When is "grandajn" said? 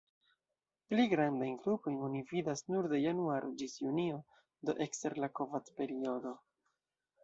1.11-1.59